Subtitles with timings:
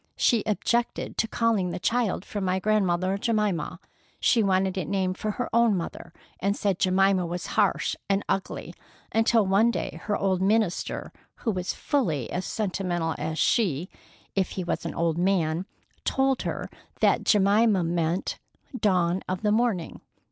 [0.15, 3.79] "She objected to calling the child for my grandmother, Jemima.
[4.19, 8.73] She wanted it named for her own mother, and said Jemima was harsh and ugly,
[9.13, 13.89] until one day her old minister, who was fully as sentimental as she,
[14.33, 15.67] if he was an old man,
[16.03, 16.67] told her
[16.99, 18.39] that Jemima meant
[18.75, 20.01] 'Dawn of the Morning.